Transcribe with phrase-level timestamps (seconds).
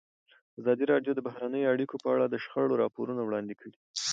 [0.59, 3.73] ازادي راډیو د بهرنۍ اړیکې په اړه د شخړو راپورونه وړاندې کړي.